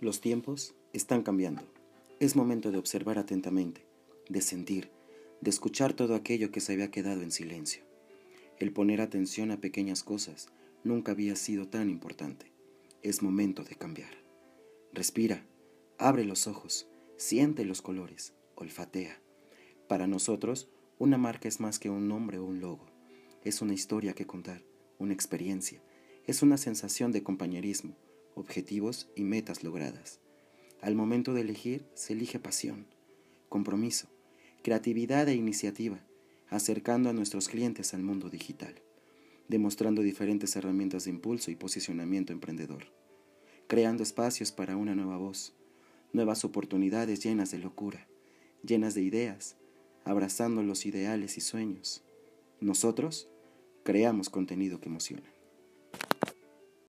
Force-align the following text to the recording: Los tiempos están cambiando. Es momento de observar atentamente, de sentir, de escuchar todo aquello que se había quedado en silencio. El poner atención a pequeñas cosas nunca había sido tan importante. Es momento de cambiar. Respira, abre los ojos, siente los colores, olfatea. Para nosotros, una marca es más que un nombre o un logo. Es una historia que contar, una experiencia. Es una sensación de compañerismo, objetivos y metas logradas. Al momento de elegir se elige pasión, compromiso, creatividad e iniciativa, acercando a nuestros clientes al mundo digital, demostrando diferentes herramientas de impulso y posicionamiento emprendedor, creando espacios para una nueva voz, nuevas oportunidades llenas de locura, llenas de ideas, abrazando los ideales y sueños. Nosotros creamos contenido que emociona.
Los 0.00 0.20
tiempos 0.20 0.76
están 0.92 1.24
cambiando. 1.24 1.62
Es 2.20 2.36
momento 2.36 2.70
de 2.70 2.78
observar 2.78 3.18
atentamente, 3.18 3.84
de 4.28 4.40
sentir, 4.42 4.92
de 5.40 5.50
escuchar 5.50 5.92
todo 5.92 6.14
aquello 6.14 6.52
que 6.52 6.60
se 6.60 6.74
había 6.74 6.92
quedado 6.92 7.22
en 7.22 7.32
silencio. 7.32 7.82
El 8.60 8.72
poner 8.72 9.00
atención 9.00 9.50
a 9.50 9.60
pequeñas 9.60 10.04
cosas 10.04 10.50
nunca 10.84 11.10
había 11.10 11.34
sido 11.34 11.66
tan 11.66 11.90
importante. 11.90 12.52
Es 13.02 13.22
momento 13.22 13.64
de 13.64 13.74
cambiar. 13.74 14.12
Respira, 14.92 15.44
abre 15.98 16.24
los 16.24 16.46
ojos, 16.46 16.88
siente 17.16 17.64
los 17.64 17.82
colores, 17.82 18.34
olfatea. 18.54 19.20
Para 19.88 20.06
nosotros, 20.06 20.68
una 21.00 21.18
marca 21.18 21.48
es 21.48 21.58
más 21.58 21.80
que 21.80 21.90
un 21.90 22.06
nombre 22.06 22.38
o 22.38 22.44
un 22.44 22.60
logo. 22.60 22.86
Es 23.42 23.62
una 23.62 23.74
historia 23.74 24.14
que 24.14 24.28
contar, 24.28 24.62
una 25.00 25.12
experiencia. 25.12 25.82
Es 26.24 26.44
una 26.44 26.56
sensación 26.56 27.10
de 27.10 27.24
compañerismo, 27.24 27.96
objetivos 28.38 29.08
y 29.16 29.22
metas 29.22 29.62
logradas. 29.64 30.20
Al 30.80 30.94
momento 30.94 31.34
de 31.34 31.40
elegir 31.40 31.86
se 31.94 32.12
elige 32.12 32.38
pasión, 32.38 32.86
compromiso, 33.48 34.08
creatividad 34.62 35.28
e 35.28 35.34
iniciativa, 35.34 35.98
acercando 36.48 37.10
a 37.10 37.12
nuestros 37.12 37.48
clientes 37.48 37.94
al 37.94 38.02
mundo 38.02 38.30
digital, 38.30 38.74
demostrando 39.48 40.02
diferentes 40.02 40.54
herramientas 40.56 41.04
de 41.04 41.10
impulso 41.10 41.50
y 41.50 41.56
posicionamiento 41.56 42.32
emprendedor, 42.32 42.86
creando 43.66 44.02
espacios 44.02 44.52
para 44.52 44.76
una 44.76 44.94
nueva 44.94 45.16
voz, 45.16 45.54
nuevas 46.12 46.44
oportunidades 46.44 47.20
llenas 47.22 47.50
de 47.50 47.58
locura, 47.58 48.06
llenas 48.62 48.94
de 48.94 49.02
ideas, 49.02 49.56
abrazando 50.04 50.62
los 50.62 50.86
ideales 50.86 51.36
y 51.36 51.40
sueños. 51.40 52.02
Nosotros 52.60 53.28
creamos 53.84 54.30
contenido 54.30 54.80
que 54.80 54.88
emociona. 54.88 55.37